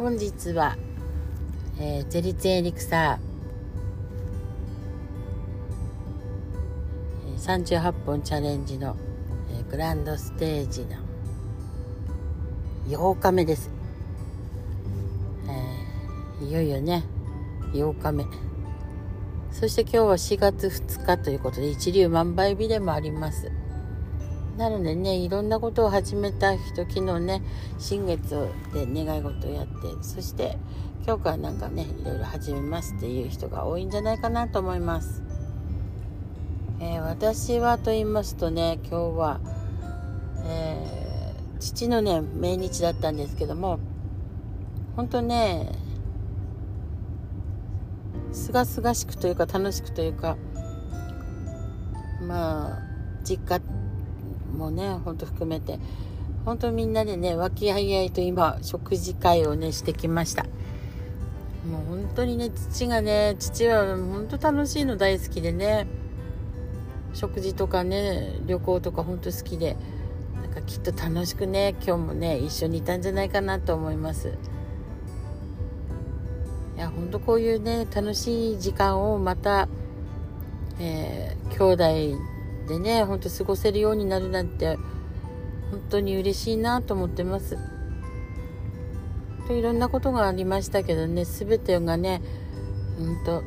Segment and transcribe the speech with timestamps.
[0.00, 0.78] 本日は、
[1.78, 8.96] えー、ゼリツエリクサー38本チャレンジの、
[9.50, 10.96] えー、グランドステージの
[12.88, 13.70] 8日目です、
[15.46, 17.04] えー、いよいよね
[17.74, 18.24] 8日目。
[19.52, 23.52] そして今日は4月2日ということで一粒万倍日でもあります。
[24.60, 27.42] なのでねいろんなことを始めた人昨日ね
[27.78, 30.58] 新月で願い事をやってそして
[31.06, 35.22] 今日からなんかねいろいろ始めますっていう人が多いんじゃないかなと思います、
[36.78, 39.40] えー、私はと言いますとね今日は、
[40.44, 43.78] えー、父のね命日だったんですけども
[44.94, 45.72] 本当ね
[48.32, 50.36] すがすがしくというか楽しくというか
[52.20, 52.78] まあ
[53.24, 53.62] 実家
[54.50, 55.78] もねほんと含めて。
[56.44, 60.44] 本当みんなでね和気あいあいと今食事会をねしてきました。
[61.70, 65.86] もう本当にね父がね父は本当楽しいの大好きでね
[67.12, 69.76] 食事とかね旅行とか本当好きで
[70.42, 74.32] なんかきっと楽しくね今日もね一緒にいたんじゃないかなと思います。
[76.76, 79.68] いや本当こういうね楽しい時間をまた、
[80.78, 84.76] えー、兄弟でねほんと過ごせるようになるなんて
[85.70, 87.56] 本当に嬉しいなと思ってます。
[89.46, 92.22] といろんなことがありましたけどね全てがね
[92.98, 93.42] うんと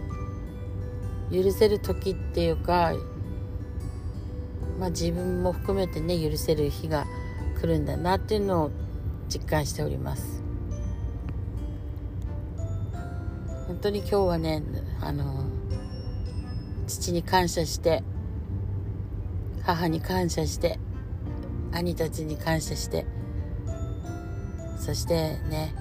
[1.32, 2.94] 許せる時っていうか
[4.78, 7.06] まあ自分も含めてね許せる日が
[7.60, 8.72] 来るんだなっていうのを
[9.30, 10.44] 実感しております。
[13.68, 14.62] 本当に今日はね
[15.00, 15.46] あの
[16.86, 18.04] 父に感謝して
[19.66, 20.78] 母に感謝して
[21.72, 23.06] 兄たちに感謝して
[24.78, 25.74] そしてね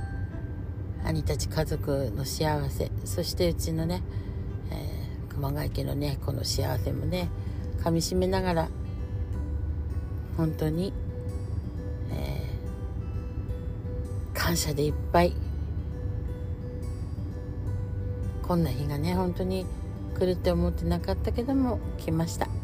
[1.04, 4.02] 兄たち家族の幸せそしてうちのね、
[4.70, 7.28] えー、熊谷家のねこの幸せもね
[7.82, 8.68] かみしめながら
[10.36, 10.92] 本当に、
[12.12, 15.34] えー、感謝でいっぱい
[18.42, 19.66] こんな日がね本当に
[20.16, 22.61] 来るって思ってなかったけども来ました。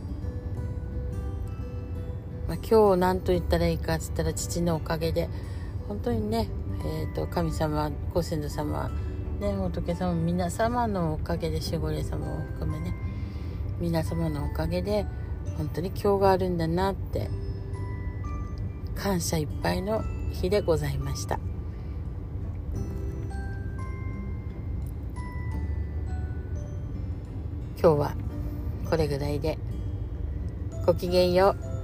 [2.48, 5.28] まあ、今日何と言ったらいいかっつったら父のおかげで
[5.86, 6.48] 本当にね、
[6.82, 8.90] えーと、神様ご先祖様
[9.38, 12.94] ね仏様皆様のおかげで守護霊様を含めね
[13.78, 15.04] 皆様のおかげで
[15.58, 17.28] 本当に今日があるんだなって
[18.94, 21.38] 感謝いっぱいの日でございました。
[27.80, 28.14] 今日は
[28.90, 29.56] これぐらいで
[30.84, 31.77] ごきげんよう。